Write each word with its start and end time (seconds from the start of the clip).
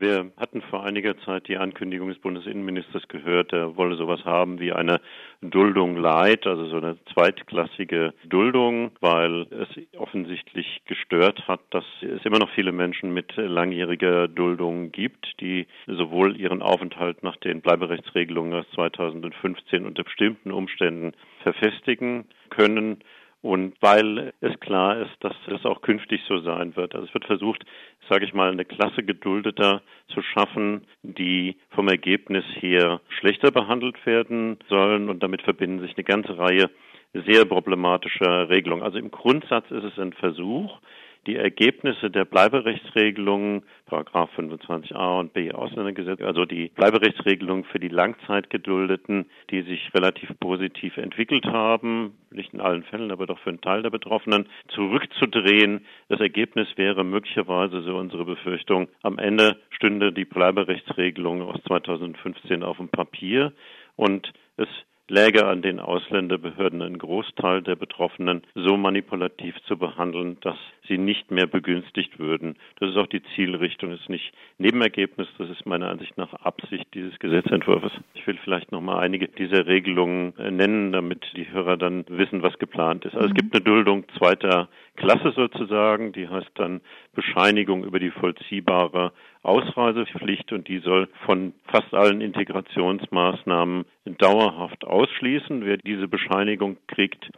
Wir 0.00 0.30
hatten 0.36 0.62
vor 0.62 0.84
einiger 0.84 1.18
Zeit 1.18 1.48
die 1.48 1.56
Ankündigung 1.56 2.08
des 2.08 2.20
Bundesinnenministers 2.20 3.08
gehört, 3.08 3.52
er 3.52 3.76
wolle 3.76 3.96
sowas 3.96 4.24
haben 4.24 4.60
wie 4.60 4.72
eine 4.72 5.00
Duldung 5.40 5.96
Light, 5.96 6.46
also 6.46 6.66
so 6.66 6.76
eine 6.76 6.98
zweitklassige 7.12 8.14
Duldung, 8.24 8.92
weil 9.00 9.46
es 9.50 9.98
offensichtlich 9.98 10.82
gestört 10.86 11.48
hat, 11.48 11.60
dass 11.70 11.84
es 12.00 12.24
immer 12.24 12.38
noch 12.38 12.50
viele 12.50 12.70
Menschen 12.70 13.12
mit 13.12 13.34
langjähriger 13.36 14.28
Duldung 14.28 14.92
gibt, 14.92 15.34
die 15.40 15.66
sowohl 15.88 16.40
ihren 16.40 16.62
Aufenthalt 16.62 17.24
nach 17.24 17.36
den 17.36 17.60
Bleiberechtsregelungen 17.60 18.54
aus 18.54 18.66
2015 18.76 19.84
unter 19.84 20.04
bestimmten 20.04 20.52
Umständen 20.52 21.12
verfestigen 21.42 22.24
können 22.50 23.02
und 23.40 23.74
weil 23.80 24.32
es 24.40 24.58
klar 24.60 24.98
ist, 24.98 25.14
dass 25.20 25.34
es 25.46 25.64
auch 25.64 25.80
künftig 25.80 26.20
so 26.28 26.38
sein 26.40 26.74
wird. 26.76 26.94
Also 26.94 27.06
es 27.06 27.14
wird 27.14 27.24
versucht, 27.24 27.64
sage 28.08 28.24
ich 28.24 28.34
mal, 28.34 28.50
eine 28.50 28.64
Klasse 28.64 29.02
geduldeter 29.02 29.82
zu 30.08 30.22
schaffen, 30.22 30.86
die 31.02 31.56
vom 31.70 31.88
Ergebnis 31.88 32.44
her 32.56 33.00
schlechter 33.20 33.50
behandelt 33.50 34.04
werden 34.06 34.58
sollen 34.68 35.08
und 35.08 35.22
damit 35.22 35.42
verbinden 35.42 35.80
sich 35.80 35.96
eine 35.96 36.04
ganze 36.04 36.36
Reihe 36.36 36.70
sehr 37.12 37.44
problematischer 37.44 38.48
Regelungen. 38.48 38.82
Also 38.82 38.98
im 38.98 39.10
Grundsatz 39.10 39.70
ist 39.70 39.84
es 39.84 39.98
ein 39.98 40.12
Versuch, 40.12 40.78
die 41.26 41.36
Ergebnisse 41.36 42.10
der 42.10 42.24
Bleiberechtsregelungen, 42.24 43.62
Paragraph 43.86 44.30
25a 44.36 45.20
und 45.20 45.32
b 45.32 45.52
Ausländergesetz, 45.52 46.20
also 46.20 46.44
die 46.44 46.70
Bleiberechtsregelungen 46.74 47.64
für 47.64 47.78
die 47.78 47.88
Langzeitgeduldeten, 47.88 49.26
die 49.50 49.62
sich 49.62 49.92
relativ 49.94 50.30
positiv 50.40 50.96
entwickelt 50.96 51.46
haben, 51.46 52.14
nicht 52.30 52.54
in 52.54 52.60
allen 52.60 52.82
Fällen, 52.84 53.10
aber 53.10 53.26
doch 53.26 53.38
für 53.40 53.50
einen 53.50 53.60
Teil 53.60 53.82
der 53.82 53.90
Betroffenen, 53.90 54.48
zurückzudrehen. 54.68 55.84
Das 56.08 56.20
Ergebnis 56.20 56.68
wäre 56.76 57.04
möglicherweise, 57.04 57.82
so 57.82 57.96
unsere 57.96 58.24
Befürchtung, 58.24 58.88
am 59.02 59.18
Ende 59.18 59.58
stünde 59.70 60.12
die 60.12 60.24
Bleiberechtsregelung 60.24 61.42
aus 61.42 61.62
2015 61.66 62.62
auf 62.62 62.76
dem 62.78 62.88
Papier 62.88 63.52
und 63.96 64.32
es 64.56 64.68
läge 65.08 65.46
an 65.46 65.62
den 65.62 65.80
Ausländerbehörden 65.80 66.82
einen 66.82 66.98
Großteil 66.98 67.62
der 67.62 67.76
Betroffenen 67.76 68.42
so 68.54 68.76
manipulativ 68.76 69.56
zu 69.66 69.76
behandeln, 69.76 70.36
dass 70.42 70.56
sie 70.86 70.98
nicht 70.98 71.30
mehr 71.30 71.46
begünstigt 71.46 72.18
würden. 72.18 72.56
Das 72.78 72.90
ist 72.90 72.96
auch 72.96 73.06
die 73.06 73.22
Zielrichtung, 73.34 73.90
das 73.90 74.00
ist 74.00 74.08
nicht 74.08 74.32
Nebenergebnis, 74.58 75.28
das 75.38 75.50
ist 75.50 75.66
meiner 75.66 75.90
Ansicht 75.90 76.16
nach 76.16 76.32
Absicht 76.34 76.86
dieses 76.94 77.18
Gesetzentwurfs. 77.18 77.92
Ich 78.14 78.26
will 78.26 78.38
vielleicht 78.42 78.72
noch 78.72 78.80
mal 78.80 78.98
einige 78.98 79.28
dieser 79.28 79.66
Regelungen 79.66 80.36
äh, 80.38 80.50
nennen, 80.50 80.92
damit 80.92 81.24
die 81.36 81.50
Hörer 81.50 81.76
dann 81.76 82.04
wissen, 82.08 82.42
was 82.42 82.58
geplant 82.58 83.04
ist. 83.04 83.14
Also 83.14 83.28
mhm. 83.28 83.34
es 83.34 83.42
gibt 83.42 83.54
eine 83.54 83.64
Duldung 83.64 84.04
zweiter 84.16 84.68
Klasse 84.96 85.32
sozusagen, 85.34 86.12
die 86.12 86.28
heißt 86.28 86.50
dann 86.54 86.80
Bescheinigung 87.14 87.84
über 87.84 87.98
die 87.98 88.10
vollziehbare 88.10 89.12
Ausreisepflicht 89.42 90.52
und 90.52 90.68
die 90.68 90.78
soll 90.78 91.08
von 91.24 91.54
fast 91.64 91.92
allen 91.94 92.20
Integrationsmaßnahmen 92.20 93.84
dauerhaft 94.18 94.84
ausschließen. 94.84 95.64
Wer 95.64 95.76
diese 95.78 96.08
Bescheinigung 96.08 96.76
kriegt, 96.86 97.30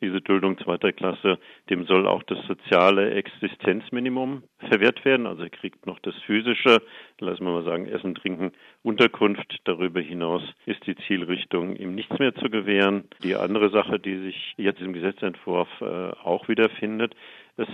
diese 0.00 0.20
Duldung 0.20 0.56
zweiter 0.58 0.92
Klasse, 0.92 1.38
dem 1.68 1.84
soll 1.84 2.06
auch 2.06 2.22
das 2.22 2.38
soziale 2.46 3.10
Existenzminimum 3.10 4.42
verwehrt 4.68 5.04
werden. 5.04 5.26
Also 5.26 5.42
er 5.42 5.50
kriegt 5.50 5.86
noch 5.86 5.98
das 5.98 6.14
physische, 6.26 6.80
lassen 7.18 7.44
wir 7.44 7.52
mal 7.52 7.64
sagen, 7.64 7.86
Essen, 7.86 8.14
Trinken, 8.14 8.52
Unterkunft. 8.82 9.58
Darüber 9.64 10.00
hinaus 10.00 10.42
ist 10.64 10.86
die 10.86 10.96
Zielrichtung, 11.06 11.76
ihm 11.76 11.94
nichts 11.94 12.18
mehr 12.18 12.34
zu 12.34 12.48
gewähren. 12.48 13.08
Die 13.22 13.36
andere 13.36 13.70
Sache, 13.70 13.98
die 13.98 14.16
sich 14.18 14.54
jetzt 14.56 14.80
im 14.80 14.94
Gesetzentwurf 14.94 15.68
äh, 15.80 15.84
auch 16.24 16.48
wiederfindet, 16.48 17.14
es 17.56 17.68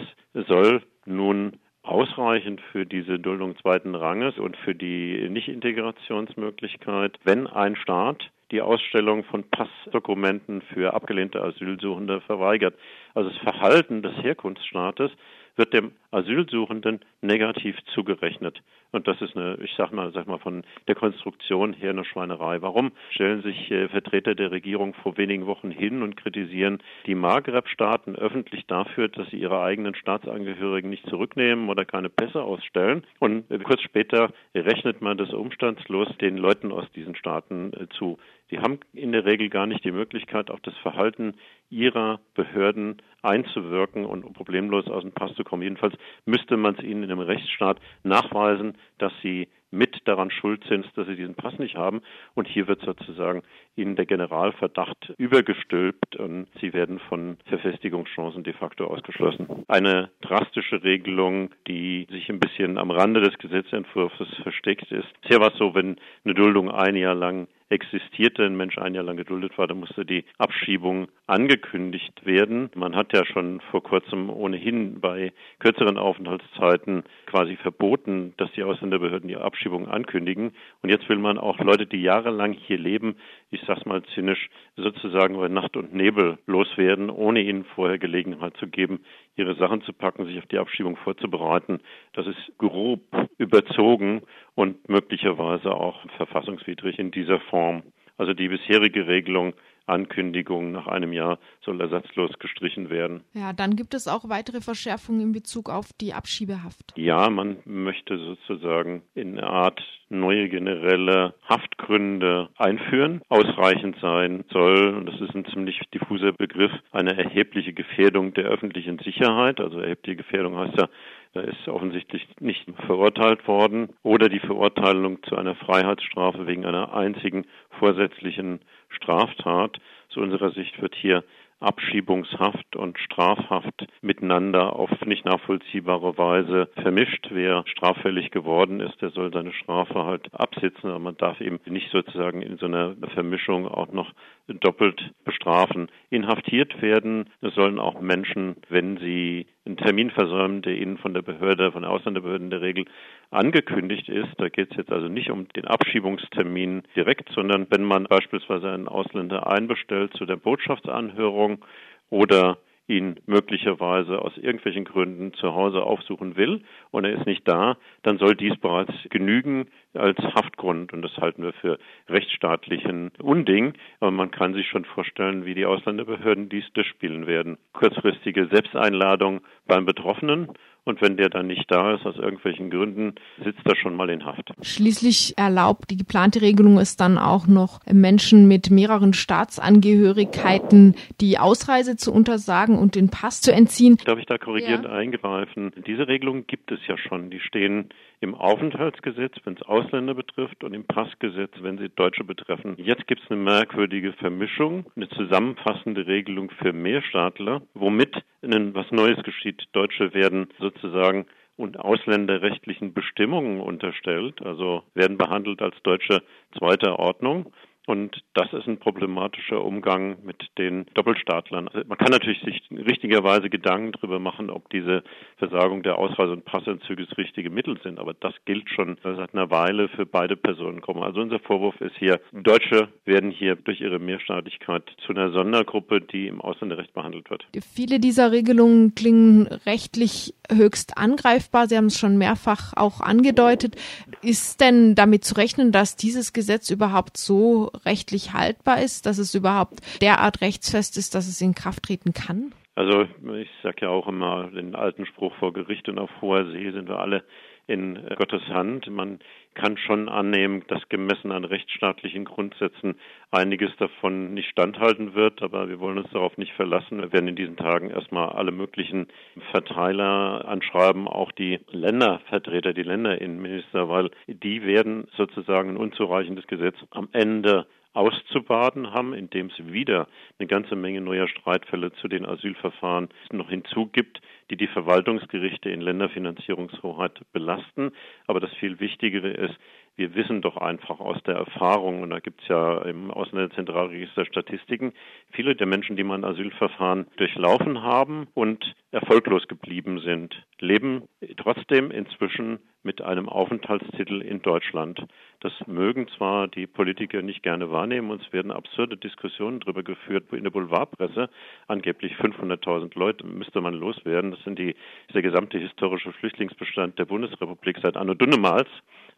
soll 0.48 0.82
nun 1.04 1.58
ausreichend 1.86 2.60
für 2.72 2.84
diese 2.84 3.18
Duldung 3.18 3.56
zweiten 3.58 3.94
Ranges 3.94 4.38
und 4.38 4.56
für 4.56 4.74
die 4.74 5.28
Nicht-Integrationsmöglichkeit, 5.28 7.18
wenn 7.24 7.46
ein 7.46 7.76
Staat 7.76 8.30
die 8.50 8.60
Ausstellung 8.60 9.24
von 9.24 9.44
Passdokumenten 9.50 10.62
für 10.62 10.94
abgelehnte 10.94 11.42
Asylsuchende 11.42 12.20
verweigert. 12.20 12.74
Also 13.14 13.30
das 13.30 13.38
Verhalten 13.38 14.02
des 14.02 14.14
Herkunftsstaates 14.22 15.10
wird 15.56 15.72
dem 15.72 15.92
Asylsuchenden 16.10 17.00
negativ 17.20 17.76
zugerechnet. 17.94 18.62
Und 18.92 19.08
das 19.08 19.20
ist 19.20 19.36
eine, 19.36 19.58
ich 19.62 19.74
sag 19.76 19.92
mal, 19.92 20.12
sag 20.12 20.26
mal 20.26 20.38
von 20.38 20.64
der 20.88 20.94
Konstruktion 20.94 21.72
her 21.72 21.90
eine 21.90 22.04
Schweinerei. 22.04 22.62
Warum 22.62 22.92
stellen 23.10 23.42
sich 23.42 23.70
äh, 23.70 23.88
Vertreter 23.88 24.34
der 24.34 24.50
Regierung 24.50 24.94
vor 24.94 25.18
wenigen 25.18 25.46
Wochen 25.46 25.70
hin 25.70 26.02
und 26.02 26.16
kritisieren 26.16 26.78
die 27.06 27.14
Maghreb-Staaten 27.14 28.16
öffentlich 28.16 28.64
dafür, 28.66 29.08
dass 29.08 29.28
sie 29.30 29.38
ihre 29.38 29.60
eigenen 29.60 29.94
Staatsangehörigen 29.94 30.88
nicht 30.88 31.06
zurücknehmen 31.08 31.68
oder 31.68 31.84
keine 31.84 32.08
Pässe 32.08 32.42
ausstellen? 32.42 33.04
Und 33.18 33.50
äh, 33.50 33.58
kurz 33.58 33.82
später 33.82 34.30
rechnet 34.54 35.02
man 35.02 35.18
das 35.18 35.30
umstandslos 35.30 36.08
den 36.18 36.36
Leuten 36.38 36.72
aus 36.72 36.90
diesen 36.92 37.16
Staaten 37.16 37.72
äh, 37.74 37.88
zu. 37.98 38.18
Sie 38.48 38.60
haben 38.60 38.78
in 38.92 39.12
der 39.12 39.24
Regel 39.24 39.48
gar 39.48 39.66
nicht 39.66 39.84
die 39.84 39.90
Möglichkeit, 39.90 40.50
auf 40.50 40.60
das 40.60 40.76
Verhalten 40.78 41.34
ihrer 41.70 42.20
Behörden 42.34 43.02
einzuwirken 43.22 44.04
und 44.04 44.32
problemlos 44.34 44.86
aus 44.88 45.02
dem 45.02 45.12
Pass 45.12 45.34
zu 45.34 45.44
kommen. 45.44 45.62
Jedenfalls 45.62 45.94
müsste 46.24 46.56
man 46.56 46.76
es 46.76 46.84
ihnen 46.84 47.02
in 47.02 47.10
einem 47.10 47.20
Rechtsstaat 47.20 47.80
nachweisen, 48.04 48.76
dass 48.98 49.12
sie 49.22 49.48
mit 49.70 50.00
daran 50.04 50.30
schuld 50.30 50.64
sind, 50.68 50.86
dass 50.94 51.06
sie 51.06 51.16
diesen 51.16 51.34
Pass 51.34 51.58
nicht 51.58 51.74
haben. 51.74 52.00
Und 52.34 52.46
hier 52.48 52.68
wird 52.68 52.80
sozusagen 52.82 53.42
ihnen 53.74 53.96
der 53.96 54.06
Generalverdacht 54.06 55.12
übergestülpt 55.18 56.16
und 56.16 56.46
sie 56.60 56.72
werden 56.72 56.98
von 57.08 57.36
Verfestigungschancen 57.46 58.44
de 58.44 58.54
facto 58.54 58.86
ausgeschlossen. 58.86 59.64
Eine 59.68 60.10
drastische 60.20 60.82
Regelung, 60.82 61.50
die 61.66 62.06
sich 62.10 62.28
ein 62.28 62.40
bisschen 62.40 62.78
am 62.78 62.90
Rande 62.90 63.20
des 63.20 63.36
Gesetzentwurfs 63.38 64.16
versteckt 64.42 64.90
ist. 64.92 65.08
Bisher 65.22 65.40
war 65.40 65.52
es 65.52 65.58
so, 65.58 65.74
wenn 65.74 65.96
eine 66.24 66.34
Duldung 66.34 66.70
ein 66.70 66.96
Jahr 66.96 67.14
lang 67.14 67.48
existierte, 67.68 68.44
ein 68.44 68.56
Mensch 68.56 68.78
ein 68.78 68.94
Jahr 68.94 69.04
lang 69.04 69.16
geduldet 69.16 69.58
war, 69.58 69.66
dann 69.66 69.80
musste 69.80 70.04
die 70.04 70.24
Abschiebung 70.38 71.08
angekündigt 71.26 72.24
werden. 72.24 72.70
Man 72.74 72.94
hat 72.94 73.12
ja 73.12 73.24
schon 73.26 73.60
vor 73.70 73.82
kurzem 73.82 74.30
ohnehin 74.30 75.00
bei 75.00 75.32
kürzeren 75.58 75.98
Aufenthaltszeiten 75.98 77.02
quasi 77.26 77.56
verboten, 77.56 78.34
dass 78.36 78.52
die 78.52 78.62
Ausländerbehörden 78.62 79.28
die 79.28 79.36
Abschiebung 79.36 79.88
ankündigen. 79.88 80.52
Und 80.82 80.90
jetzt 80.90 81.08
will 81.08 81.18
man 81.18 81.38
auch 81.38 81.58
Leute, 81.58 81.86
die 81.86 82.02
jahrelang 82.02 82.52
hier 82.52 82.78
leben, 82.78 83.16
ich 83.50 83.62
sag's 83.66 83.86
mal 83.86 84.02
zynisch, 84.14 84.48
sozusagen 84.76 85.36
bei 85.36 85.48
Nacht 85.48 85.76
und 85.76 85.94
Nebel 85.94 86.38
loswerden, 86.46 87.10
ohne 87.10 87.40
ihnen 87.40 87.64
vorher 87.64 87.98
Gelegenheit 87.98 88.56
zu 88.56 88.66
geben, 88.66 89.00
ihre 89.36 89.54
Sachen 89.54 89.82
zu 89.82 89.92
packen, 89.92 90.26
sich 90.26 90.38
auf 90.38 90.46
die 90.46 90.58
Abschiebung 90.58 90.96
vorzubereiten. 90.96 91.80
Das 92.12 92.26
ist 92.26 92.58
grob 92.58 93.00
überzogen 93.38 94.22
und 94.54 94.88
möglicherweise 94.88 95.72
auch 95.72 96.04
verfassungswidrig 96.16 96.98
in 96.98 97.10
dieser 97.10 97.40
Form. 97.40 97.82
Also 98.18 98.32
die 98.32 98.48
bisherige 98.48 99.06
Regelung 99.06 99.54
Ankündigung 99.86 100.72
nach 100.72 100.86
einem 100.86 101.12
Jahr 101.12 101.38
soll 101.64 101.80
ersatzlos 101.80 102.38
gestrichen 102.38 102.90
werden. 102.90 103.22
Ja, 103.34 103.52
dann 103.52 103.76
gibt 103.76 103.94
es 103.94 104.08
auch 104.08 104.28
weitere 104.28 104.60
Verschärfungen 104.60 105.20
in 105.20 105.32
Bezug 105.32 105.70
auf 105.70 105.92
die 106.00 106.12
Abschiebehaft. 106.12 106.92
Ja, 106.96 107.30
man 107.30 107.58
möchte 107.64 108.18
sozusagen 108.18 109.02
in 109.14 109.38
eine 109.38 109.48
Art 109.48 109.80
neue 110.08 110.48
generelle 110.48 111.34
Haftgründe 111.48 112.48
einführen. 112.56 113.22
Ausreichend 113.28 113.96
sein 114.00 114.44
soll, 114.52 114.94
und 114.94 115.06
das 115.06 115.20
ist 115.20 115.34
ein 115.34 115.44
ziemlich 115.46 115.80
diffuser 115.92 116.32
Begriff, 116.32 116.72
eine 116.92 117.16
erhebliche 117.16 117.72
Gefährdung 117.72 118.32
der 118.34 118.44
öffentlichen 118.44 118.98
Sicherheit. 118.98 119.60
Also 119.60 119.80
erhebliche 119.80 120.16
Gefährdung 120.16 120.56
heißt 120.56 120.78
ja, 120.78 120.88
da 121.36 121.42
ist 121.42 121.68
offensichtlich 121.68 122.26
nicht 122.40 122.66
verurteilt 122.86 123.46
worden 123.46 123.90
oder 124.02 124.30
die 124.30 124.40
Verurteilung 124.40 125.22
zu 125.24 125.36
einer 125.36 125.54
Freiheitsstrafe 125.54 126.46
wegen 126.46 126.64
einer 126.64 126.94
einzigen 126.94 127.44
vorsätzlichen 127.78 128.60
Straftat. 128.88 129.76
Zu 130.08 130.20
unserer 130.20 130.52
Sicht 130.52 130.80
wird 130.80 130.94
hier 130.94 131.24
Abschiebungshaft 131.60 132.76
und 132.76 132.98
Strafhaft 132.98 133.86
miteinander 134.00 134.76
auf 134.76 134.90
nicht 135.04 135.24
nachvollziehbare 135.24 136.16
Weise 136.16 136.68
vermischt. 136.74 137.28
Wer 137.30 137.64
straffällig 137.66 138.30
geworden 138.30 138.80
ist, 138.80 139.00
der 139.02 139.10
soll 139.10 139.30
seine 139.32 139.52
Strafe 139.52 140.04
halt 140.04 140.32
absitzen, 140.34 140.90
aber 140.90 140.98
man 140.98 141.16
darf 141.16 141.40
eben 141.40 141.60
nicht 141.66 141.90
sozusagen 141.90 142.40
in 142.40 142.56
so 142.56 142.66
einer 142.66 142.94
Vermischung 143.14 143.68
auch 143.68 143.92
noch 143.92 144.12
doppelt 144.48 145.12
bestrafen. 145.24 145.88
Inhaftiert 146.08 146.80
werden 146.80 147.28
sollen 147.42 147.78
auch 147.78 148.00
Menschen, 148.00 148.56
wenn 148.68 148.98
sie 148.98 149.46
einen 149.66 149.76
Termin 149.76 150.10
versäumen, 150.10 150.62
der 150.62 150.76
ihnen 150.76 150.96
von 150.96 151.12
der 151.12 151.22
Behörde, 151.22 151.72
von 151.72 151.82
der 151.82 151.90
Ausländerbehörden 151.90 152.46
in 152.46 152.50
der 152.50 152.62
Regel 152.62 152.84
angekündigt 153.30 154.08
ist. 154.08 154.32
Da 154.38 154.48
geht 154.48 154.70
es 154.70 154.76
jetzt 154.76 154.92
also 154.92 155.08
nicht 155.08 155.30
um 155.30 155.48
den 155.48 155.66
Abschiebungstermin 155.66 156.84
direkt, 156.94 157.30
sondern 157.34 157.66
wenn 157.70 157.84
man 157.84 158.04
beispielsweise 158.04 158.70
einen 158.70 158.88
Ausländer 158.88 159.46
einbestellt 159.46 160.12
zu 160.14 160.24
der 160.24 160.36
Botschaftsanhörung 160.36 161.64
oder 162.10 162.58
ihn 162.88 163.16
möglicherweise 163.26 164.20
aus 164.20 164.36
irgendwelchen 164.36 164.84
Gründen 164.84 165.32
zu 165.34 165.54
Hause 165.54 165.82
aufsuchen 165.82 166.36
will 166.36 166.62
und 166.90 167.04
er 167.04 167.18
ist 167.18 167.26
nicht 167.26 167.46
da, 167.46 167.76
dann 168.02 168.18
soll 168.18 168.36
dies 168.36 168.56
bereits 168.58 168.92
genügen, 169.10 169.68
als 169.94 170.18
Haftgrund 170.18 170.92
und 170.92 171.02
das 171.02 171.16
halten 171.16 171.42
wir 171.42 171.52
für 171.54 171.78
rechtsstaatlichen 172.08 173.12
Unding. 173.20 173.72
Aber 174.00 174.10
man 174.10 174.30
kann 174.30 174.54
sich 174.54 174.68
schon 174.68 174.84
vorstellen, 174.84 175.44
wie 175.44 175.54
die 175.54 175.66
Ausländerbehörden 175.66 176.48
dies 176.48 176.64
durchspielen 176.74 177.26
werden. 177.26 177.58
Kurzfristige 177.72 178.46
Selbsteinladung 178.52 179.40
beim 179.66 179.86
Betroffenen 179.86 180.48
und 180.86 181.02
wenn 181.02 181.16
der 181.16 181.28
dann 181.28 181.48
nicht 181.48 181.68
da 181.68 181.94
ist, 181.94 182.06
aus 182.06 182.16
irgendwelchen 182.16 182.70
Gründen, 182.70 183.16
sitzt 183.42 183.60
er 183.64 183.76
schon 183.76 183.96
mal 183.96 184.08
in 184.08 184.24
Haft. 184.24 184.52
Schließlich 184.62 185.34
erlaubt 185.36 185.90
die 185.90 185.96
geplante 185.96 186.40
Regelung 186.40 186.78
es 186.78 186.96
dann 186.96 187.18
auch 187.18 187.48
noch 187.48 187.80
Menschen 187.92 188.46
mit 188.46 188.70
mehreren 188.70 189.12
Staatsangehörigkeiten 189.12 190.94
die 191.20 191.38
Ausreise 191.38 191.96
zu 191.96 192.12
untersagen 192.12 192.78
und 192.78 192.94
den 192.94 193.10
Pass 193.10 193.40
zu 193.40 193.52
entziehen. 193.52 193.98
Darf 194.04 194.18
ich 194.18 194.26
da 194.26 194.38
korrigierend 194.38 194.84
ja. 194.84 194.92
eingreifen? 194.92 195.72
Diese 195.86 196.06
Regelungen 196.06 196.46
gibt 196.46 196.70
es 196.70 196.78
ja 196.86 196.96
schon. 196.96 197.30
Die 197.30 197.40
stehen 197.40 197.88
im 198.20 198.34
Aufenthaltsgesetz, 198.34 199.34
wenn 199.44 199.54
es 199.54 199.62
Ausländer 199.62 200.14
betrifft, 200.14 200.64
und 200.64 200.74
im 200.74 200.84
Passgesetz, 200.84 201.52
wenn 201.60 201.78
sie 201.78 201.88
Deutsche 201.88 202.24
betreffen. 202.24 202.74
Jetzt 202.78 203.06
gibt 203.06 203.22
es 203.22 203.30
eine 203.30 203.40
merkwürdige 203.40 204.12
Vermischung, 204.14 204.86
eine 204.96 205.08
zusammenfassende 205.10 206.06
Regelung 206.06 206.50
für 206.50 206.72
Mehrstaatler, 206.72 207.62
womit 207.74 208.16
was 208.42 208.90
Neues 208.90 209.22
geschieht. 209.22 209.64
Deutsche 209.72 210.14
werden 210.14 210.48
sozusagen 210.58 211.26
und 211.56 211.80
ausländerrechtlichen 211.80 212.92
Bestimmungen 212.92 213.60
unterstellt, 213.60 214.42
also 214.42 214.82
werden 214.94 215.16
behandelt 215.16 215.62
als 215.62 215.74
Deutsche 215.82 216.22
zweiter 216.56 216.98
Ordnung. 216.98 217.52
Und 217.86 218.20
das 218.34 218.52
ist 218.52 218.66
ein 218.66 218.78
problematischer 218.78 219.64
Umgang 219.64 220.16
mit 220.24 220.48
den 220.58 220.86
Doppelstaatlern. 220.94 221.68
Also 221.68 221.86
man 221.86 221.96
kann 221.96 222.10
natürlich 222.10 222.42
sich 222.42 222.60
richtigerweise 222.70 223.48
Gedanken 223.48 223.92
darüber 223.92 224.18
machen, 224.18 224.50
ob 224.50 224.68
diese 224.70 225.04
Versagung 225.36 225.84
der 225.84 225.96
Ausreise- 225.96 226.32
und 226.32 226.44
Passentzüge 226.44 227.06
das 227.06 227.16
richtige 227.16 227.48
Mittel 227.48 227.78
sind. 227.84 228.00
Aber 228.00 228.12
das 228.12 228.34
gilt 228.44 228.68
schon 228.70 228.98
seit 229.04 229.32
einer 229.32 229.50
Weile 229.50 229.88
für 229.88 230.04
beide 230.04 230.36
Personengruppen. 230.36 231.04
Also 231.04 231.20
unser 231.20 231.38
Vorwurf 231.38 231.80
ist 231.80 231.96
hier, 231.96 232.20
Deutsche 232.32 232.88
werden 233.04 233.30
hier 233.30 233.54
durch 233.54 233.80
ihre 233.80 234.00
Mehrstaatlichkeit 234.00 234.82
zu 235.06 235.12
einer 235.12 235.30
Sondergruppe, 235.30 236.00
die 236.00 236.26
im 236.26 236.40
Ausländerrecht 236.40 236.92
behandelt 236.92 237.30
wird. 237.30 237.46
Viele 237.72 238.00
dieser 238.00 238.32
Regelungen 238.32 238.96
klingen 238.96 239.46
rechtlich 239.64 240.34
höchst 240.52 240.98
angreifbar. 240.98 241.68
Sie 241.68 241.76
haben 241.76 241.86
es 241.86 241.98
schon 241.98 242.18
mehrfach 242.18 242.72
auch 242.74 243.00
angedeutet. 243.00 243.76
Ist 244.22 244.60
denn 244.60 244.96
damit 244.96 245.24
zu 245.24 245.36
rechnen, 245.36 245.70
dass 245.70 245.94
dieses 245.94 246.32
Gesetz 246.32 246.68
überhaupt 246.70 247.16
so 247.16 247.70
rechtlich 247.84 248.32
haltbar 248.32 248.80
ist, 248.80 249.06
dass 249.06 249.18
es 249.18 249.34
überhaupt 249.34 249.80
derart 250.00 250.40
rechtsfest 250.40 250.96
ist, 250.96 251.14
dass 251.14 251.28
es 251.28 251.40
in 251.40 251.54
Kraft 251.54 251.84
treten 251.84 252.12
kann? 252.12 252.52
Also 252.74 253.06
ich 253.34 253.48
sage 253.62 253.82
ja 253.82 253.88
auch 253.88 254.06
immer 254.06 254.48
den 254.50 254.74
alten 254.74 255.06
Spruch 255.06 255.34
vor 255.36 255.52
Gericht 255.52 255.88
und 255.88 255.98
auf 255.98 256.10
hoher 256.20 256.44
See 256.52 256.70
sind 256.70 256.88
wir 256.88 256.98
alle 256.98 257.24
in 257.66 257.98
Gottes 258.16 258.42
Hand. 258.48 258.88
Man 258.90 259.18
kann 259.56 259.76
schon 259.78 260.08
annehmen, 260.08 260.62
dass 260.68 260.88
gemessen 260.88 261.32
an 261.32 261.44
rechtsstaatlichen 261.44 262.24
Grundsätzen 262.24 262.94
einiges 263.32 263.74
davon 263.78 264.34
nicht 264.34 264.48
standhalten 264.50 265.14
wird, 265.14 265.42
aber 265.42 265.68
wir 265.68 265.80
wollen 265.80 265.98
uns 265.98 266.10
darauf 266.12 266.38
nicht 266.38 266.52
verlassen. 266.52 267.00
Wir 267.00 267.12
werden 267.12 267.28
in 267.28 267.36
diesen 267.36 267.56
Tagen 267.56 267.90
erstmal 267.90 268.28
alle 268.28 268.52
möglichen 268.52 269.08
Verteiler 269.50 270.46
anschreiben, 270.46 271.08
auch 271.08 271.32
die 271.32 271.58
Ländervertreter, 271.70 272.72
die 272.74 272.82
Länderinnenminister, 272.82 273.88
weil 273.88 274.10
die 274.28 274.62
werden 274.62 275.08
sozusagen 275.16 275.70
ein 275.70 275.76
unzureichendes 275.76 276.46
Gesetz 276.46 276.76
am 276.90 277.08
Ende 277.12 277.66
auszubaden 277.96 278.92
haben, 278.92 279.14
indem 279.14 279.46
es 279.46 279.72
wieder 279.72 280.06
eine 280.38 280.46
ganze 280.46 280.76
Menge 280.76 281.00
neuer 281.00 281.28
Streitfälle 281.28 281.92
zu 281.94 282.08
den 282.08 282.26
Asylverfahren 282.26 283.08
noch 283.32 283.48
hinzugibt, 283.48 284.20
die 284.50 284.56
die 284.56 284.68
Verwaltungsgerichte 284.68 285.70
in 285.70 285.80
Länderfinanzierungshoheit 285.80 287.20
belasten. 287.32 287.92
Aber 288.26 288.40
das 288.40 288.52
viel 288.54 288.80
Wichtigere 288.80 289.30
ist, 289.30 289.54
wir 289.96 290.14
wissen 290.14 290.42
doch 290.42 290.58
einfach 290.58 291.00
aus 291.00 291.22
der 291.22 291.36
Erfahrung, 291.36 292.02
und 292.02 292.10
da 292.10 292.20
gibt 292.20 292.42
es 292.42 292.48
ja 292.48 292.82
im 292.82 293.10
Ausländerzentralregister 293.10 294.26
Statistiken, 294.26 294.92
viele 295.32 295.56
der 295.56 295.66
Menschen, 295.66 295.96
die 295.96 296.04
man 296.04 296.22
Asylverfahren 296.22 297.06
durchlaufen 297.16 297.82
haben 297.82 298.28
und 298.34 298.74
erfolglos 298.90 299.48
geblieben 299.48 300.00
sind, 300.00 300.34
leben 300.60 301.08
trotzdem 301.38 301.90
inzwischen 301.90 302.58
mit 302.82 303.02
einem 303.02 303.28
Aufenthaltstitel 303.28 304.20
in 304.20 304.42
Deutschland. 304.42 305.02
Das 305.40 305.52
mögen 305.66 306.08
zwar 306.08 306.46
die 306.46 306.66
Politiker 306.66 307.22
nicht 307.22 307.42
gerne 307.42 307.70
wahrnehmen, 307.70 308.10
und 308.10 308.22
es 308.22 308.32
werden 308.32 308.52
absurde 308.52 308.96
Diskussionen 308.98 309.60
darüber 309.60 309.82
geführt 309.82 310.24
in 310.32 310.44
der 310.44 310.50
Boulevardpresse. 310.50 311.30
Angeblich 311.68 312.12
500.000 312.14 312.98
Leute 312.98 313.26
müsste 313.26 313.60
man 313.60 313.74
loswerden. 313.74 314.35
Das 314.36 314.44
sind 314.44 314.58
die, 314.58 314.74
der 315.12 315.22
gesamte 315.22 315.58
historische 315.58 316.12
Flüchtlingsbestand 316.12 316.98
der 316.98 317.06
Bundesrepublik 317.06 317.78
seit 317.82 317.96
Anno 317.96 318.14
Dunnemals. 318.14 318.68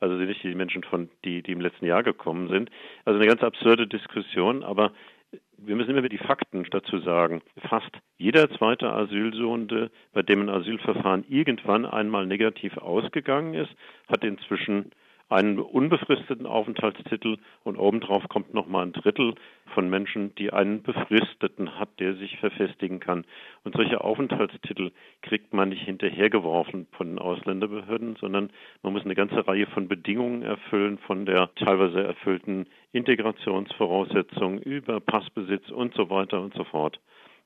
Also 0.00 0.16
sind 0.16 0.28
nicht 0.28 0.42
die 0.42 0.54
Menschen 0.54 0.84
von, 0.84 1.08
die, 1.24 1.42
die 1.42 1.52
im 1.52 1.60
letzten 1.60 1.86
Jahr 1.86 2.02
gekommen 2.02 2.48
sind. 2.48 2.70
Also 3.04 3.18
eine 3.18 3.28
ganz 3.28 3.42
absurde 3.42 3.86
Diskussion, 3.86 4.62
aber 4.62 4.92
wir 5.58 5.74
müssen 5.74 5.90
immer 5.90 6.08
die 6.08 6.18
Fakten 6.18 6.64
dazu 6.70 6.98
sagen. 7.00 7.42
Fast 7.68 7.90
jeder 8.16 8.48
zweite 8.50 8.90
Asylsuchende, 8.92 9.90
bei 10.12 10.22
dem 10.22 10.42
ein 10.42 10.48
Asylverfahren 10.48 11.24
irgendwann 11.28 11.84
einmal 11.84 12.26
negativ 12.26 12.76
ausgegangen 12.78 13.54
ist, 13.54 13.74
hat 14.08 14.24
inzwischen 14.24 14.92
einen 15.28 15.58
unbefristeten 15.58 16.46
Aufenthaltstitel 16.46 17.36
und 17.62 17.76
obendrauf 17.76 18.28
kommt 18.28 18.54
nochmal 18.54 18.86
ein 18.86 18.92
Drittel 18.92 19.34
von 19.74 19.90
Menschen, 19.90 20.34
die 20.36 20.52
einen 20.52 20.82
befristeten 20.82 21.78
hat, 21.78 22.00
der 22.00 22.14
sich 22.14 22.38
verfestigen 22.38 23.00
kann. 23.00 23.24
Und 23.64 23.74
solche 23.74 24.02
Aufenthaltstitel 24.02 24.92
kriegt 25.22 25.52
man 25.52 25.68
nicht 25.68 25.82
hinterhergeworfen 25.82 26.86
von 26.92 27.08
den 27.08 27.18
Ausländerbehörden, 27.18 28.16
sondern 28.16 28.50
man 28.82 28.92
muss 28.92 29.04
eine 29.04 29.14
ganze 29.14 29.46
Reihe 29.46 29.66
von 29.66 29.88
Bedingungen 29.88 30.42
erfüllen, 30.42 30.98
von 30.98 31.26
der 31.26 31.50
teilweise 31.56 32.02
erfüllten 32.02 32.66
Integrationsvoraussetzung 32.92 34.58
über 34.58 35.00
Passbesitz 35.00 35.70
und 35.70 35.94
so 35.94 36.08
weiter 36.08 36.40
und 36.40 36.54
so 36.54 36.64
fort. 36.64 36.98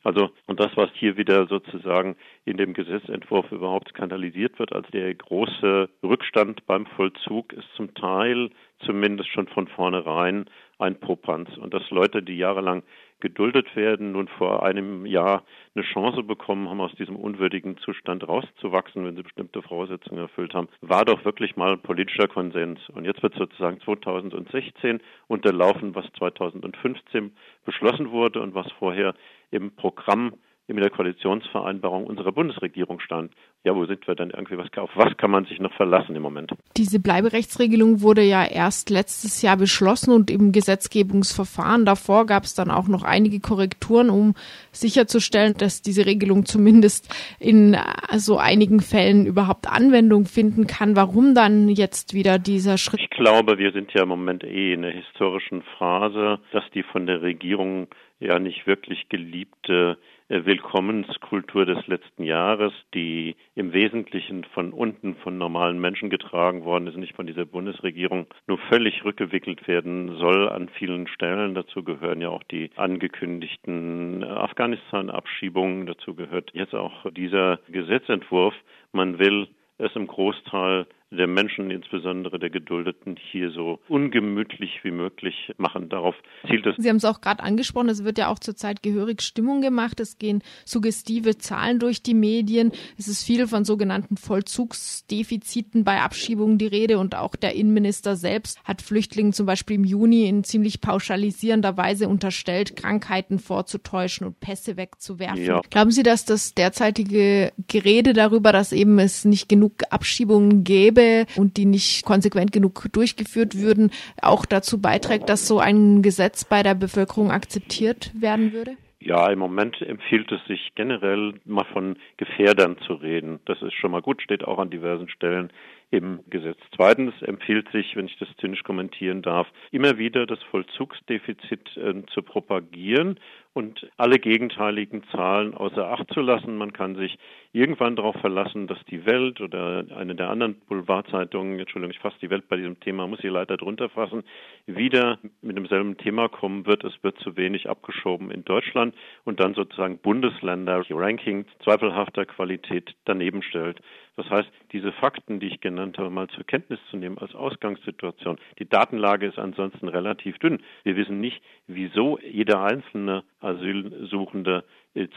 Also, 0.04 0.30
und 0.46 0.58
das, 0.58 0.70
was 0.76 0.90
hier 0.94 1.16
wieder 1.16 1.46
sozusagen 1.46 2.16
in 2.44 2.56
dem 2.56 2.74
Gesetzentwurf 2.74 3.52
überhaupt 3.52 3.88
skandalisiert 3.88 4.58
wird 4.58 4.72
als 4.72 4.88
der 4.90 5.14
große 5.14 5.88
Rückstand 6.02 6.66
beim 6.66 6.86
Vollzug, 6.86 7.52
ist 7.52 7.68
zum 7.76 7.94
Teil 7.94 8.50
zumindest 8.84 9.30
schon 9.30 9.46
von 9.46 9.68
vornherein 9.68 10.46
ein 10.78 10.98
Popanz. 10.98 11.56
Und 11.56 11.72
dass 11.72 11.88
Leute, 11.90 12.22
die 12.22 12.36
jahrelang 12.36 12.82
geduldet 13.22 13.74
werden, 13.76 14.12
nun 14.12 14.28
vor 14.28 14.62
einem 14.64 15.06
Jahr 15.06 15.44
eine 15.74 15.84
Chance 15.84 16.24
bekommen 16.24 16.68
haben, 16.68 16.80
aus 16.80 16.94
diesem 16.96 17.16
unwürdigen 17.16 17.78
Zustand 17.78 18.26
rauszuwachsen, 18.28 19.06
wenn 19.06 19.16
sie 19.16 19.22
bestimmte 19.22 19.62
Voraussetzungen 19.62 20.20
erfüllt 20.20 20.52
haben, 20.52 20.68
war 20.80 21.04
doch 21.04 21.24
wirklich 21.24 21.56
mal 21.56 21.78
politischer 21.78 22.26
Konsens. 22.26 22.80
Und 22.90 23.04
jetzt 23.04 23.22
wird 23.22 23.34
sozusagen 23.34 23.80
2016 23.80 25.00
unterlaufen, 25.28 25.94
was 25.94 26.04
2015 26.18 27.32
beschlossen 27.64 28.10
wurde 28.10 28.42
und 28.42 28.54
was 28.54 28.70
vorher 28.72 29.14
im 29.52 29.70
Programm 29.74 30.34
in 30.68 30.76
der 30.76 30.90
Koalitionsvereinbarung 30.90 32.06
unserer 32.06 32.32
Bundesregierung 32.32 33.00
stand. 33.00 33.32
Ja, 33.64 33.74
wo 33.74 33.84
sind 33.86 34.06
wir 34.06 34.14
denn 34.14 34.30
irgendwie? 34.30 34.56
Was, 34.58 34.66
auf 34.76 34.90
was 34.94 35.16
kann 35.16 35.30
man 35.30 35.44
sich 35.44 35.60
noch 35.60 35.72
verlassen 35.74 36.16
im 36.16 36.22
Moment? 36.22 36.52
Diese 36.76 37.00
Bleiberechtsregelung 37.00 38.00
wurde 38.00 38.22
ja 38.22 38.44
erst 38.44 38.90
letztes 38.90 39.42
Jahr 39.42 39.56
beschlossen 39.56 40.12
und 40.12 40.30
im 40.30 40.52
Gesetzgebungsverfahren 40.52 41.84
davor 41.84 42.26
gab 42.26 42.44
es 42.44 42.54
dann 42.54 42.70
auch 42.70 42.88
noch 42.88 43.02
einige 43.02 43.40
Korrekturen, 43.40 44.08
um 44.10 44.34
sicherzustellen, 44.70 45.54
dass 45.58 45.82
diese 45.82 46.06
Regelung 46.06 46.44
zumindest 46.44 47.12
in 47.38 47.76
so 48.16 48.38
einigen 48.38 48.80
Fällen 48.80 49.26
überhaupt 49.26 49.68
Anwendung 49.68 50.26
finden 50.26 50.66
kann. 50.66 50.96
Warum 50.96 51.34
dann 51.34 51.68
jetzt 51.68 52.14
wieder 52.14 52.38
dieser 52.38 52.78
Schritt? 52.78 53.00
Ich 53.00 53.10
glaube, 53.10 53.58
wir 53.58 53.72
sind 53.72 53.92
ja 53.94 54.02
im 54.02 54.08
Moment 54.08 54.44
eh 54.44 54.74
in 54.74 54.84
einer 54.84 54.94
historischen 54.94 55.62
Phase, 55.78 56.38
dass 56.52 56.64
die 56.74 56.82
von 56.82 57.06
der 57.06 57.22
Regierung 57.22 57.88
ja 58.20 58.38
nicht 58.38 58.66
wirklich 58.66 59.08
geliebte 59.08 59.98
äh, 59.98 60.11
Willkommenskultur 60.28 61.66
des 61.66 61.86
letzten 61.86 62.24
Jahres, 62.24 62.72
die 62.94 63.36
im 63.54 63.72
Wesentlichen 63.72 64.44
von 64.44 64.72
unten 64.72 65.16
von 65.16 65.38
normalen 65.38 65.80
Menschen 65.80 66.10
getragen 66.10 66.64
worden 66.64 66.86
ist, 66.86 66.96
nicht 66.96 67.14
von 67.14 67.26
dieser 67.26 67.44
Bundesregierung, 67.44 68.26
nur 68.46 68.58
völlig 68.70 69.04
rückgewickelt 69.04 69.66
werden 69.68 70.16
soll 70.18 70.48
an 70.48 70.68
vielen 70.68 71.06
Stellen. 71.06 71.54
Dazu 71.54 71.82
gehören 71.82 72.20
ja 72.20 72.28
auch 72.28 72.42
die 72.44 72.70
angekündigten 72.76 74.22
äh, 74.22 74.26
Afghanistan-Abschiebungen. 74.26 75.86
Dazu 75.86 76.14
gehört 76.14 76.50
jetzt 76.54 76.74
auch 76.74 77.10
dieser 77.10 77.58
Gesetzentwurf. 77.68 78.54
Man 78.92 79.18
will 79.18 79.48
es 79.78 79.94
im 79.94 80.06
Großteil 80.06 80.86
der 81.16 81.26
Menschen, 81.26 81.70
insbesondere 81.70 82.38
der 82.38 82.50
Geduldeten, 82.50 83.16
hier 83.30 83.50
so 83.50 83.78
ungemütlich 83.88 84.80
wie 84.82 84.90
möglich 84.90 85.52
machen. 85.58 85.88
Darauf 85.88 86.14
zielt 86.48 86.66
es. 86.66 86.76
Sie 86.78 86.88
haben 86.88 86.96
es 86.96 87.04
auch 87.04 87.20
gerade 87.20 87.42
angesprochen, 87.42 87.88
es 87.88 88.04
wird 88.04 88.18
ja 88.18 88.28
auch 88.28 88.38
zurzeit 88.38 88.82
gehörig 88.82 89.22
Stimmung 89.22 89.60
gemacht. 89.60 90.00
Es 90.00 90.18
gehen 90.18 90.42
suggestive 90.64 91.38
Zahlen 91.38 91.78
durch 91.78 92.02
die 92.02 92.14
Medien. 92.14 92.72
Es 92.98 93.08
ist 93.08 93.24
viel 93.24 93.46
von 93.46 93.64
sogenannten 93.64 94.16
Vollzugsdefiziten 94.16 95.84
bei 95.84 96.00
Abschiebungen 96.00 96.58
die 96.58 96.66
Rede 96.66 96.98
und 96.98 97.14
auch 97.14 97.36
der 97.36 97.54
Innenminister 97.54 98.16
selbst 98.16 98.58
hat 98.64 98.82
Flüchtlingen 98.82 99.32
zum 99.32 99.46
Beispiel 99.46 99.76
im 99.76 99.84
Juni 99.84 100.28
in 100.28 100.44
ziemlich 100.44 100.80
pauschalisierender 100.80 101.76
Weise 101.76 102.08
unterstellt, 102.08 102.76
Krankheiten 102.76 103.38
vorzutäuschen 103.38 104.26
und 104.26 104.40
Pässe 104.40 104.76
wegzuwerfen. 104.76 105.44
Ja. 105.44 105.60
Glauben 105.70 105.90
Sie, 105.90 106.02
dass 106.02 106.24
das 106.24 106.54
derzeitige 106.54 107.52
Gerede 107.68 108.12
darüber, 108.12 108.52
dass 108.52 108.72
eben 108.72 108.98
es 108.98 109.24
nicht 109.24 109.48
genug 109.48 109.72
Abschiebungen 109.90 110.64
gäbe, 110.64 111.01
gäbe 111.02 111.26
und 111.36 111.56
die 111.56 111.64
nicht 111.64 112.04
konsequent 112.04 112.52
genug 112.52 112.86
durchgeführt 112.92 113.58
würden, 113.58 113.90
auch 114.20 114.46
dazu 114.46 114.80
beiträgt, 114.80 115.28
dass 115.28 115.46
so 115.46 115.58
ein 115.58 116.02
Gesetz 116.02 116.44
bei 116.44 116.62
der 116.62 116.74
Bevölkerung 116.74 117.30
akzeptiert 117.30 118.10
werden 118.18 118.52
würde? 118.52 118.72
Ja, 119.00 119.30
im 119.30 119.40
Moment 119.40 119.82
empfiehlt 119.82 120.30
es 120.30 120.40
sich 120.46 120.70
generell 120.76 121.34
mal 121.44 121.64
von 121.72 121.96
Gefährdern 122.18 122.76
zu 122.86 122.94
reden. 122.94 123.40
Das 123.46 123.60
ist 123.60 123.74
schon 123.74 123.90
mal 123.90 124.00
gut, 124.00 124.22
steht 124.22 124.44
auch 124.44 124.60
an 124.60 124.70
diversen 124.70 125.08
Stellen 125.08 125.50
im 125.90 126.20
Gesetz. 126.30 126.58
Zweitens 126.76 127.12
empfiehlt 127.22 127.68
sich, 127.72 127.96
wenn 127.96 128.06
ich 128.06 128.16
das 128.18 128.28
zynisch 128.40 128.62
kommentieren 128.62 129.20
darf, 129.20 129.48
immer 129.72 129.98
wieder 129.98 130.24
das 130.24 130.40
Vollzugsdefizit 130.44 131.76
äh, 131.76 132.02
zu 132.14 132.22
propagieren 132.22 133.18
und 133.54 133.90
alle 133.96 134.18
gegenteiligen 134.18 135.02
Zahlen 135.12 135.54
außer 135.54 135.86
Acht 135.88 136.12
zu 136.12 136.20
lassen. 136.20 136.56
Man 136.56 136.72
kann 136.72 136.96
sich 136.96 137.18
irgendwann 137.52 137.96
darauf 137.96 138.16
verlassen, 138.16 138.66
dass 138.66 138.78
die 138.86 139.04
Welt 139.04 139.40
oder 139.40 139.84
eine 139.94 140.14
der 140.14 140.30
anderen 140.30 140.54
Boulevardzeitungen, 140.68 141.58
Entschuldigung, 141.58 141.94
ich 141.94 142.00
fasse 142.00 142.16
die 142.22 142.30
Welt 142.30 142.48
bei 142.48 142.56
diesem 142.56 142.80
Thema, 142.80 143.06
muss 143.06 143.22
ich 143.22 143.30
leider 143.30 143.58
drunter 143.58 143.90
fassen, 143.90 144.24
wieder 144.66 145.18
mit 145.42 145.56
demselben 145.56 145.98
Thema 145.98 146.28
kommen 146.28 146.66
wird. 146.66 146.84
Es 146.84 146.94
wird 147.02 147.18
zu 147.18 147.36
wenig 147.36 147.68
abgeschoben 147.68 148.30
in 148.30 148.44
Deutschland 148.44 148.94
und 149.24 149.40
dann 149.40 149.54
sozusagen 149.54 149.98
Bundesländer 149.98 150.82
Ranking 150.88 151.44
zweifelhafter 151.62 152.24
Qualität 152.24 152.94
daneben 153.04 153.42
stellt. 153.42 153.80
Das 154.16 154.28
heißt, 154.28 154.48
diese 154.72 154.92
Fakten, 154.92 155.40
die 155.40 155.46
ich 155.46 155.60
genannt 155.60 155.96
habe, 155.98 156.10
mal 156.10 156.28
zur 156.28 156.44
Kenntnis 156.44 156.78
zu 156.90 156.96
nehmen 156.96 157.18
als 157.18 157.34
Ausgangssituation. 157.34 158.38
Die 158.58 158.68
Datenlage 158.68 159.26
ist 159.26 159.38
ansonsten 159.38 159.88
relativ 159.88 160.38
dünn. 160.38 160.62
Wir 160.84 160.96
wissen 160.96 161.20
nicht, 161.20 161.42
wieso 161.66 162.18
jeder 162.18 162.62
einzelne 162.62 163.24
Asylsuchende 163.42 164.64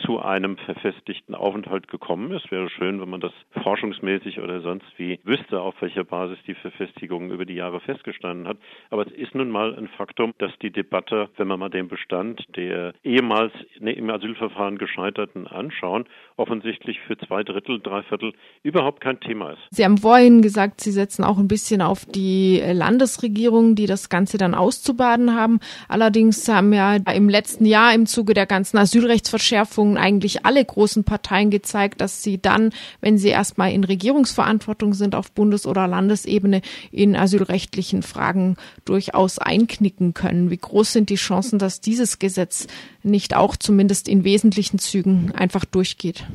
zu 0.06 0.20
einem 0.20 0.58
verfestigten 0.58 1.36
Aufenthalt 1.36 1.90
gekommen 1.90 2.32
ist. 2.32 2.50
Wäre 2.50 2.70
schön, 2.70 3.02
wenn 3.02 3.10
man 3.10 3.20
das 3.20 3.34
forschungsmäßig 3.62 4.40
oder 4.40 4.62
sonst 4.62 4.86
wie 4.98 5.20
wüsste, 5.24 5.60
auf 5.60 5.76
welcher 5.82 6.06
Basis 6.06 6.38
die 6.48 6.56
Verfestigung 6.56 7.30
über 7.32 7.46
die 7.46 7.56
Jahre 7.56 7.82
festgestanden 7.82 8.48
hat. 8.48 8.58
Aber 8.90 9.06
es 9.06 9.12
ist 9.12 9.36
nun 9.36 9.50
mal 9.50 9.76
ein 9.76 9.90
Faktum, 9.90 10.34
dass 10.38 10.52
die 10.62 10.72
Debatte, 10.72 11.30
wenn 11.36 11.48
man 11.48 11.60
mal 11.60 11.70
den 11.70 11.90
Bestand 11.90 12.46
der 12.56 12.94
ehemals 13.04 13.52
ne, 13.80 13.92
im 13.92 14.10
Asylverfahren 14.10 14.78
Gescheiterten 14.78 15.46
anschauen, 15.46 16.06
offensichtlich 16.38 17.00
für 17.02 17.18
zwei 17.18 17.44
Drittel, 17.44 17.82
drei 17.82 18.02
Viertel 18.04 18.32
überhaupt 18.64 19.02
kein 19.02 19.20
Thema 19.20 19.52
ist. 19.52 19.62
Sie 19.72 19.84
haben 19.84 19.98
vorhin 19.98 20.42
gesagt, 20.42 20.80
Sie 20.80 20.92
setzen 20.92 21.26
auch 21.26 21.38
ein 21.38 21.50
bisschen 21.50 21.82
auf 21.82 22.06
die 22.06 22.62
Landesregierung, 22.66 23.76
die 23.76 23.88
das 23.88 24.08
Ganze 24.08 24.38
dann 24.38 24.56
auszubaden 24.56 25.36
haben. 25.36 25.60
Allerdings 25.90 26.48
haben 26.48 26.72
ja 26.72 26.96
im 27.14 27.28
letzten 27.28 27.66
Jahr 27.66 27.94
im 27.94 28.06
Zuge 28.06 28.34
der 28.34 28.46
ganzen 28.46 28.78
Asylrechtsverschärfung 28.78 29.65
Verschärfungen 29.66 29.98
eigentlich 29.98 30.46
alle 30.46 30.64
großen 30.64 31.04
Parteien 31.04 31.50
gezeigt, 31.50 32.00
dass 32.00 32.22
sie 32.22 32.42
dann, 32.42 32.72
wenn 33.02 33.18
sie 33.18 33.30
erstmal 33.30 33.72
in 33.72 33.84
Regierungsverantwortung 33.84 34.94
sind 34.94 35.16
auf 35.16 35.32
Bundes- 35.32 35.66
oder 35.66 35.88
Landesebene, 35.88 36.62
in 36.92 37.16
asylrechtlichen 37.16 38.04
Fragen 38.04 38.58
durchaus 38.86 39.40
einknicken 39.40 40.14
können. 40.14 40.52
Wie 40.52 40.58
groß 40.58 40.94
sind 40.94 41.10
die 41.10 41.16
Chancen, 41.16 41.58
dass 41.60 41.82
dieses 41.82 42.20
Gesetz 42.20 42.68
nicht 43.04 43.36
auch 43.36 43.56
zumindest 43.56 44.08
in 44.08 44.24
wesentlichen 44.24 44.80
Zügen 44.80 45.32
einfach 45.34 45.66
durchgeht? 45.66 46.26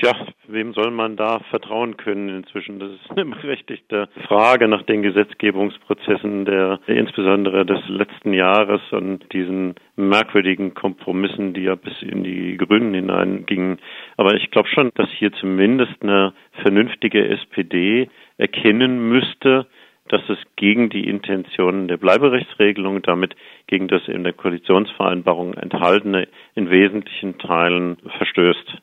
Tja, 0.00 0.12
wem 0.46 0.74
soll 0.74 0.92
man 0.92 1.16
da 1.16 1.40
vertrauen 1.50 1.96
können 1.96 2.28
inzwischen? 2.28 2.78
Das 2.78 2.92
ist 2.92 3.10
eine 3.10 3.24
berechtigte 3.42 4.08
Frage 4.28 4.68
nach 4.68 4.82
den 4.82 5.02
Gesetzgebungsprozessen 5.02 6.44
der 6.44 6.78
insbesondere 6.86 7.66
des 7.66 7.80
letzten 7.88 8.32
Jahres 8.32 8.80
und 8.92 9.32
diesen 9.32 9.74
merkwürdigen 9.96 10.74
Kompromissen, 10.74 11.52
die 11.52 11.62
ja 11.62 11.74
bis 11.74 12.00
in 12.00 12.22
die 12.22 12.56
Grünen 12.56 12.94
hineingingen. 12.94 13.78
Aber 14.16 14.34
ich 14.34 14.52
glaube 14.52 14.68
schon, 14.68 14.92
dass 14.94 15.10
hier 15.18 15.32
zumindest 15.32 16.00
eine 16.00 16.32
vernünftige 16.62 17.28
SPD 17.30 18.08
erkennen 18.36 19.08
müsste, 19.08 19.66
dass 20.06 20.22
es 20.28 20.38
gegen 20.54 20.90
die 20.90 21.08
Intentionen 21.08 21.88
der 21.88 21.96
Bleiberechtsregelung, 21.96 23.02
damit 23.02 23.34
gegen 23.66 23.88
das 23.88 24.06
in 24.06 24.22
der 24.22 24.32
Koalitionsvereinbarung 24.32 25.54
enthaltene, 25.54 26.28
in 26.54 26.70
wesentlichen 26.70 27.38
Teilen 27.38 27.96
verstößt. 28.16 28.78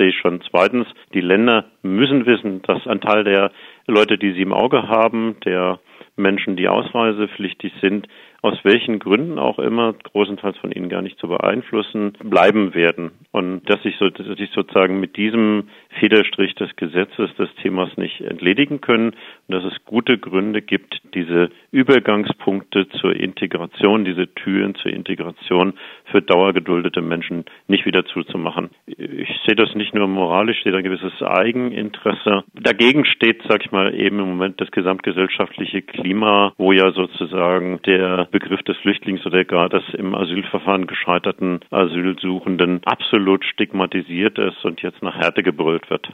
Sehe 0.00 0.08
ich 0.08 0.18
schon. 0.18 0.40
Zweitens, 0.50 0.86
die 1.12 1.20
Länder 1.20 1.66
müssen 1.82 2.24
wissen, 2.24 2.62
dass 2.62 2.86
ein 2.86 3.02
Teil 3.02 3.22
der 3.22 3.50
Leute, 3.86 4.16
die 4.16 4.32
sie 4.32 4.40
im 4.40 4.54
Auge 4.54 4.88
haben, 4.88 5.36
der 5.44 5.78
Menschen, 6.16 6.56
die 6.56 6.68
ausreisepflichtig 6.68 7.70
sind, 7.82 8.08
aus 8.42 8.58
welchen 8.62 8.98
Gründen 8.98 9.38
auch 9.38 9.58
immer, 9.58 9.92
großenteils 9.92 10.56
von 10.56 10.72
ihnen 10.72 10.88
gar 10.88 11.02
nicht 11.02 11.18
zu 11.18 11.28
beeinflussen, 11.28 12.14
bleiben 12.24 12.74
werden. 12.74 13.10
Und 13.32 13.68
dass 13.68 13.82
sich, 13.82 13.96
so, 13.98 14.08
dass 14.08 14.26
sich 14.38 14.50
sozusagen 14.54 15.00
mit 15.00 15.16
diesem 15.16 15.64
Federstrich 15.98 16.54
des 16.54 16.74
Gesetzes 16.76 17.34
des 17.36 17.54
Themas 17.56 17.94
nicht 17.98 18.22
entledigen 18.22 18.80
können 18.80 19.10
und 19.48 19.54
dass 19.54 19.64
es 19.64 19.84
gute 19.84 20.16
Gründe 20.16 20.62
gibt, 20.62 21.02
diese 21.14 21.50
Übergangspunkte 21.70 22.88
zur 23.00 23.14
Integration, 23.14 24.06
diese 24.06 24.32
Türen 24.34 24.74
zur 24.76 24.92
Integration 24.92 25.74
für 26.10 26.22
dauergeduldete 26.22 27.02
Menschen 27.02 27.44
nicht 27.68 27.86
wieder 27.86 28.04
zuzumachen. 28.04 28.70
Ich 28.86 29.28
sehe 29.46 29.56
das 29.56 29.74
nicht 29.74 29.94
nur 29.94 30.06
moralisch, 30.08 30.58
ich 30.58 30.64
sehe 30.64 30.76
ein 30.76 30.84
gewisses 30.84 31.22
Eigeninteresse. 31.22 32.44
Dagegen 32.54 33.04
steht, 33.04 33.42
sag 33.48 33.64
ich 33.64 33.72
mal, 33.72 33.94
eben 33.94 34.18
im 34.18 34.28
Moment 34.28 34.60
das 34.60 34.70
gesamtgesellschaftliche 34.70 35.82
Klima, 35.82 36.52
wo 36.58 36.72
ja 36.72 36.92
sozusagen 36.92 37.80
der 37.86 38.28
Begriff 38.30 38.62
des 38.62 38.76
Flüchtlings 38.78 39.24
oder 39.26 39.44
gar 39.44 39.68
des 39.68 39.82
im 39.94 40.14
Asylverfahren 40.14 40.86
gescheiterten 40.86 41.60
Asylsuchenden 41.70 42.80
absolut 42.84 43.44
stigmatisiert 43.44 44.38
ist 44.38 44.64
und 44.64 44.82
jetzt 44.82 45.02
nach 45.02 45.16
Härte 45.16 45.42
gebrüllt 45.42 45.88
wird. 45.90 46.10